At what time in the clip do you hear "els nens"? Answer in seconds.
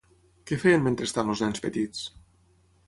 1.35-1.65